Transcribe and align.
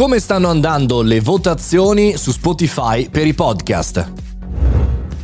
Come 0.00 0.18
stanno 0.18 0.48
andando 0.48 1.02
le 1.02 1.20
votazioni 1.20 2.16
su 2.16 2.32
Spotify 2.32 3.10
per 3.10 3.26
i 3.26 3.34
podcast? 3.34 4.12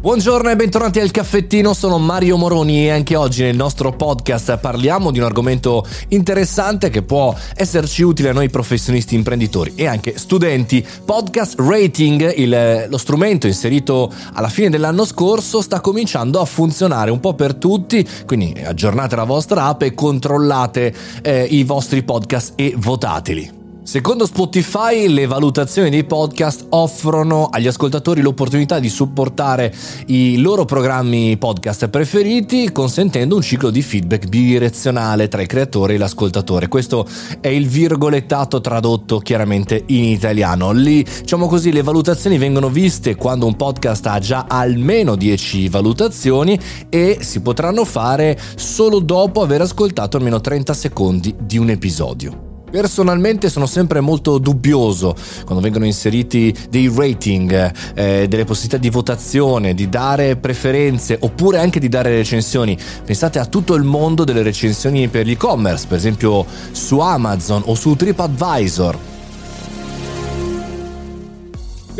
Buongiorno 0.00 0.48
e 0.48 0.54
bentornati 0.54 1.00
al 1.00 1.10
caffettino, 1.10 1.74
sono 1.74 1.98
Mario 1.98 2.36
Moroni 2.36 2.84
e 2.84 2.90
anche 2.90 3.16
oggi 3.16 3.42
nel 3.42 3.56
nostro 3.56 3.90
podcast 3.90 4.58
parliamo 4.58 5.10
di 5.10 5.18
un 5.18 5.24
argomento 5.24 5.84
interessante 6.10 6.88
che 6.88 7.02
può 7.02 7.34
esserci 7.56 8.02
utile 8.02 8.28
a 8.28 8.32
noi 8.32 8.48
professionisti 8.48 9.16
imprenditori 9.16 9.72
e 9.74 9.88
anche 9.88 10.16
studenti. 10.16 10.86
Podcast 11.04 11.58
Rating, 11.58 12.32
il, 12.36 12.86
lo 12.88 12.96
strumento 12.96 13.48
inserito 13.48 14.12
alla 14.34 14.48
fine 14.48 14.70
dell'anno 14.70 15.04
scorso, 15.04 15.62
sta 15.62 15.80
cominciando 15.80 16.40
a 16.40 16.44
funzionare 16.44 17.10
un 17.10 17.18
po' 17.18 17.34
per 17.34 17.56
tutti, 17.56 18.08
quindi 18.24 18.54
aggiornate 18.64 19.16
la 19.16 19.24
vostra 19.24 19.64
app 19.64 19.82
e 19.82 19.94
controllate 19.94 20.94
eh, 21.22 21.42
i 21.42 21.64
vostri 21.64 22.04
podcast 22.04 22.52
e 22.54 22.72
votateli. 22.76 23.58
Secondo 23.82 24.26
Spotify 24.26 25.08
le 25.08 25.26
valutazioni 25.26 25.88
dei 25.88 26.04
podcast 26.04 26.66
offrono 26.68 27.46
agli 27.46 27.66
ascoltatori 27.66 28.20
l'opportunità 28.20 28.78
di 28.78 28.90
supportare 28.90 29.74
i 30.06 30.36
loro 30.36 30.66
programmi 30.66 31.36
podcast 31.38 31.88
preferiti 31.88 32.70
consentendo 32.72 33.34
un 33.34 33.42
ciclo 33.42 33.70
di 33.70 33.80
feedback 33.80 34.28
bidirezionale 34.28 35.28
tra 35.28 35.40
il 35.40 35.48
creatore 35.48 35.94
e 35.94 35.98
l'ascoltatore. 35.98 36.68
Questo 36.68 37.06
è 37.40 37.48
il 37.48 37.66
virgolettato 37.66 38.60
tradotto 38.60 39.18
chiaramente 39.18 39.82
in 39.86 40.04
italiano. 40.04 40.72
Lì, 40.72 41.02
diciamo 41.02 41.48
così, 41.48 41.72
le 41.72 41.82
valutazioni 41.82 42.36
vengono 42.36 42.68
viste 42.68 43.16
quando 43.16 43.46
un 43.46 43.56
podcast 43.56 44.06
ha 44.06 44.18
già 44.18 44.44
almeno 44.46 45.16
10 45.16 45.68
valutazioni 45.70 46.56
e 46.90 47.18
si 47.22 47.40
potranno 47.40 47.86
fare 47.86 48.38
solo 48.56 49.00
dopo 49.00 49.40
aver 49.40 49.62
ascoltato 49.62 50.18
almeno 50.18 50.40
30 50.40 50.74
secondi 50.74 51.34
di 51.40 51.56
un 51.56 51.70
episodio. 51.70 52.49
Personalmente 52.70 53.48
sono 53.48 53.66
sempre 53.66 54.00
molto 54.00 54.38
dubbioso 54.38 55.16
quando 55.44 55.62
vengono 55.62 55.84
inseriti 55.84 56.54
dei 56.68 56.90
rating, 56.94 57.72
eh, 57.94 58.26
delle 58.28 58.44
possibilità 58.44 58.76
di 58.78 58.90
votazione, 58.90 59.74
di 59.74 59.88
dare 59.88 60.36
preferenze 60.36 61.18
oppure 61.20 61.58
anche 61.58 61.80
di 61.80 61.88
dare 61.88 62.10
recensioni. 62.10 62.78
Pensate 63.04 63.38
a 63.38 63.46
tutto 63.46 63.74
il 63.74 63.82
mondo 63.82 64.24
delle 64.24 64.42
recensioni 64.42 65.08
per 65.08 65.26
l'e-commerce, 65.26 65.86
per 65.88 65.98
esempio 65.98 66.46
su 66.70 66.98
Amazon 67.00 67.62
o 67.66 67.74
su 67.74 67.96
TripAdvisor. 67.96 69.19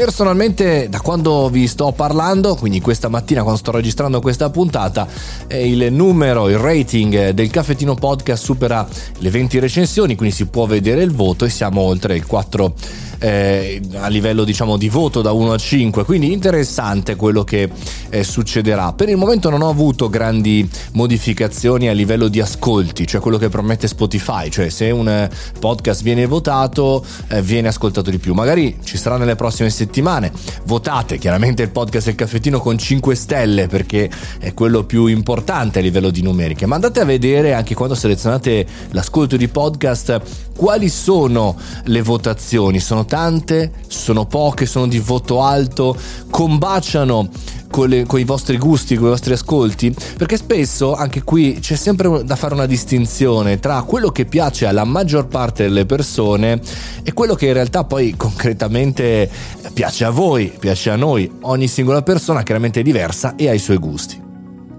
Personalmente, 0.00 0.88
da 0.88 1.02
quando 1.02 1.50
vi 1.50 1.66
sto 1.66 1.92
parlando, 1.92 2.54
quindi 2.54 2.80
questa 2.80 3.08
mattina 3.08 3.42
quando 3.42 3.58
sto 3.58 3.70
registrando 3.70 4.18
questa 4.22 4.48
puntata, 4.48 5.06
il 5.50 5.92
numero, 5.92 6.48
il 6.48 6.56
rating 6.56 7.28
del 7.28 7.50
caffettino 7.50 7.94
podcast 7.96 8.42
supera 8.42 8.88
le 9.18 9.28
20 9.28 9.58
recensioni, 9.58 10.16
quindi 10.16 10.34
si 10.34 10.46
può 10.46 10.64
vedere 10.64 11.02
il 11.02 11.12
voto 11.12 11.44
e 11.44 11.50
siamo 11.50 11.82
oltre 11.82 12.16
il 12.16 12.24
4 12.24 12.72
eh, 13.20 13.80
a 13.94 14.08
livello 14.08 14.44
diciamo 14.44 14.76
di 14.76 14.88
voto 14.88 15.22
da 15.22 15.32
1 15.32 15.52
a 15.52 15.58
5 15.58 16.04
quindi 16.04 16.32
interessante 16.32 17.16
quello 17.16 17.44
che 17.44 17.70
eh, 18.08 18.24
succederà. 18.24 18.92
Per 18.92 19.08
il 19.08 19.16
momento 19.16 19.50
non 19.50 19.62
ho 19.62 19.68
avuto 19.68 20.08
grandi 20.08 20.68
modificazioni 20.92 21.88
a 21.88 21.92
livello 21.92 22.28
di 22.28 22.40
ascolti 22.40 23.06
cioè 23.06 23.20
quello 23.20 23.38
che 23.38 23.48
promette 23.48 23.86
Spotify. 23.86 24.50
Cioè 24.50 24.68
se 24.68 24.90
un 24.90 25.28
podcast 25.58 26.02
viene 26.02 26.26
votato 26.26 27.04
eh, 27.28 27.42
viene 27.42 27.68
ascoltato 27.68 28.10
di 28.10 28.18
più. 28.18 28.34
Magari 28.34 28.78
ci 28.82 28.96
sarà 28.96 29.16
nelle 29.16 29.36
prossime 29.36 29.70
settimane. 29.70 30.32
Votate 30.64 31.18
chiaramente 31.18 31.62
il 31.62 31.70
podcast 31.70 32.06
e 32.06 32.10
il 32.10 32.16
caffettino 32.16 32.60
con 32.60 32.78
5 32.78 33.14
stelle 33.14 33.66
perché 33.66 34.10
è 34.38 34.54
quello 34.54 34.84
più 34.84 35.06
importante 35.06 35.78
a 35.78 35.82
livello 35.82 36.10
di 36.10 36.22
numeriche. 36.22 36.66
Ma 36.66 36.76
andate 36.76 37.00
a 37.00 37.04
vedere 37.04 37.52
anche 37.52 37.74
quando 37.74 37.94
selezionate 37.94 38.66
l'ascolto 38.90 39.36
di 39.36 39.48
podcast 39.48 40.48
quali 40.56 40.88
sono 40.88 41.56
le 41.84 42.02
votazioni. 42.02 42.80
Sono 42.80 43.04
tante, 43.10 43.72
sono 43.88 44.24
poche, 44.24 44.66
sono 44.66 44.86
di 44.86 45.00
voto 45.00 45.42
alto, 45.42 45.96
combaciano 46.30 47.28
con, 47.68 47.88
le, 47.88 48.06
con, 48.06 48.20
i 48.20 48.24
vostri 48.24 48.56
gusti, 48.56 48.94
con 48.94 49.06
i 49.06 49.10
vostri 49.10 49.32
ascolti, 49.32 49.92
perché 50.16 50.36
spesso 50.36 50.94
anche 50.94 51.24
qui 51.24 51.58
c'è 51.60 51.74
sempre 51.74 52.22
da 52.22 52.36
fare 52.36 52.54
una 52.54 52.66
distinzione 52.66 53.58
tra 53.58 53.82
quello 53.82 54.10
che 54.10 54.26
piace 54.26 54.66
alla 54.66 54.84
maggior 54.84 55.26
parte 55.26 55.64
delle 55.64 55.86
persone 55.86 56.60
e 57.02 57.12
quello 57.12 57.34
che 57.34 57.46
in 57.46 57.52
realtà 57.54 57.82
poi 57.82 58.14
concretamente 58.16 59.28
piace 59.72 60.04
a 60.04 60.10
voi, 60.10 60.52
piace 60.56 60.90
a 60.90 60.96
noi. 60.96 61.28
Ogni 61.40 61.66
singola 61.66 62.02
persona 62.02 62.44
chiaramente 62.44 62.78
è 62.78 62.84
diversa 62.84 63.34
e 63.34 63.48
ha 63.48 63.52
i 63.52 63.58
suoi 63.58 63.78
gusti. 63.78 64.29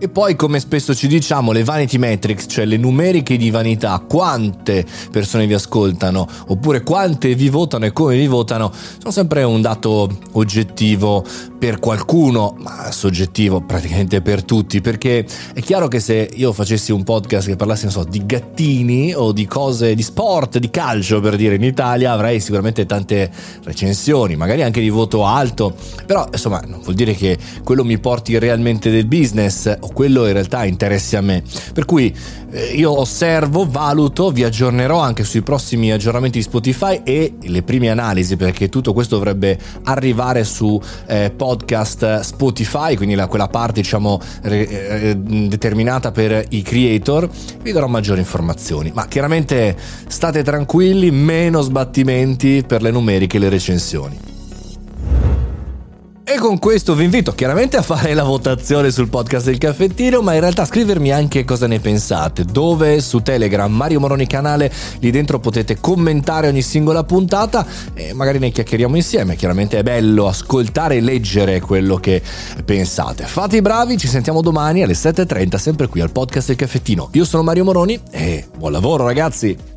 E 0.03 0.09
poi, 0.09 0.35
come 0.35 0.59
spesso 0.59 0.95
ci 0.95 1.07
diciamo, 1.07 1.51
le 1.51 1.63
vanity 1.63 1.99
metrics, 1.99 2.47
cioè 2.49 2.65
le 2.65 2.75
numeriche 2.75 3.37
di 3.37 3.51
vanità, 3.51 3.99
quante 3.99 4.83
persone 5.11 5.45
vi 5.45 5.53
ascoltano, 5.53 6.27
oppure 6.47 6.81
quante 6.81 7.35
vi 7.35 7.49
votano 7.49 7.85
e 7.85 7.93
come 7.93 8.17
vi 8.17 8.25
votano, 8.25 8.71
sono 8.97 9.11
sempre 9.11 9.43
un 9.43 9.61
dato 9.61 10.09
oggettivo 10.31 11.23
per 11.61 11.77
qualcuno, 11.77 12.55
ma 12.57 12.91
soggettivo 12.91 13.61
praticamente 13.61 14.19
per 14.23 14.43
tutti, 14.43 14.81
perché 14.81 15.23
è 15.53 15.61
chiaro 15.61 15.87
che 15.87 15.99
se 15.99 16.27
io 16.33 16.53
facessi 16.53 16.91
un 16.91 17.03
podcast 17.03 17.49
che 17.49 17.55
parlasse, 17.55 17.83
non 17.83 17.91
so, 17.91 18.03
di 18.03 18.25
gattini 18.25 19.13
o 19.13 19.31
di 19.31 19.45
cose 19.45 19.93
di 19.93 20.01
sport, 20.01 20.57
di 20.57 20.71
calcio 20.71 21.19
per 21.19 21.35
dire 21.35 21.53
in 21.53 21.63
Italia, 21.63 22.13
avrei 22.13 22.39
sicuramente 22.39 22.87
tante 22.87 23.29
recensioni, 23.63 24.35
magari 24.35 24.63
anche 24.63 24.81
di 24.81 24.89
voto 24.89 25.23
alto, 25.23 25.75
però 26.07 26.27
insomma 26.31 26.63
non 26.65 26.79
vuol 26.81 26.95
dire 26.95 27.13
che 27.13 27.37
quello 27.63 27.83
mi 27.83 27.99
porti 27.99 28.39
realmente 28.39 28.89
del 28.89 29.05
business 29.05 29.77
quello 29.93 30.25
in 30.25 30.33
realtà 30.33 30.65
interessi 30.65 31.15
a 31.15 31.21
me. 31.21 31.43
Per 31.73 31.85
cui 31.85 32.11
eh, 32.49 32.73
io 32.73 32.99
osservo, 32.99 33.67
valuto, 33.69 34.31
vi 34.31 34.43
aggiornerò 34.43 34.99
anche 34.99 35.23
sui 35.23 35.43
prossimi 35.43 35.91
aggiornamenti 35.91 36.39
di 36.39 36.43
Spotify 36.43 37.01
e 37.03 37.35
le 37.39 37.61
prime 37.61 37.89
analisi 37.89 38.35
perché 38.35 38.67
tutto 38.67 38.93
questo 38.93 39.17
dovrebbe 39.17 39.59
arrivare 39.83 40.43
su 40.43 40.81
eh, 41.05 41.29
podcast 41.29 41.49
Spotify, 42.21 42.95
quindi 42.95 43.15
la, 43.15 43.27
quella 43.27 43.47
parte 43.47 43.81
diciamo 43.81 44.19
re, 44.43 44.67
eh, 44.67 45.17
determinata 45.17 46.11
per 46.11 46.45
i 46.49 46.61
creator, 46.61 47.29
vi 47.61 47.71
darò 47.71 47.87
maggiori 47.87 48.19
informazioni. 48.19 48.91
Ma 48.93 49.07
chiaramente 49.07 49.75
state 50.07 50.43
tranquilli, 50.43 51.11
meno 51.11 51.61
sbattimenti 51.61 52.63
per 52.65 52.81
le 52.81 52.91
numeriche 52.91 53.37
e 53.37 53.39
le 53.39 53.49
recensioni. 53.49 54.30
E 56.31 56.37
con 56.37 56.59
questo 56.59 56.95
vi 56.95 57.03
invito 57.03 57.33
chiaramente 57.33 57.75
a 57.75 57.81
fare 57.81 58.13
la 58.13 58.23
votazione 58.23 58.89
sul 58.89 59.09
podcast 59.09 59.47
del 59.47 59.57
caffettino, 59.57 60.21
ma 60.21 60.33
in 60.33 60.39
realtà 60.39 60.63
scrivermi 60.63 61.11
anche 61.11 61.43
cosa 61.43 61.67
ne 61.67 61.81
pensate. 61.81 62.45
Dove 62.45 63.01
su 63.01 63.21
Telegram, 63.21 63.69
Mario 63.69 63.99
Moroni 63.99 64.25
canale, 64.27 64.71
lì 64.99 65.11
dentro 65.11 65.39
potete 65.39 65.81
commentare 65.81 66.47
ogni 66.47 66.61
singola 66.61 67.03
puntata 67.03 67.65
e 67.93 68.13
magari 68.13 68.39
ne 68.39 68.49
chiacchieriamo 68.49 68.95
insieme. 68.95 69.35
Chiaramente 69.35 69.77
è 69.77 69.83
bello 69.83 70.29
ascoltare 70.29 70.95
e 70.95 71.01
leggere 71.01 71.59
quello 71.59 71.97
che 71.97 72.21
pensate. 72.63 73.25
Fate 73.25 73.57
i 73.57 73.61
bravi, 73.61 73.97
ci 73.97 74.07
sentiamo 74.07 74.41
domani 74.41 74.83
alle 74.83 74.93
7.30 74.93 75.57
sempre 75.57 75.87
qui 75.87 75.99
al 75.99 76.13
podcast 76.13 76.47
del 76.47 76.55
caffettino. 76.55 77.09
Io 77.11 77.25
sono 77.25 77.43
Mario 77.43 77.65
Moroni 77.65 77.99
e 78.09 78.47
buon 78.57 78.71
lavoro 78.71 79.03
ragazzi! 79.03 79.70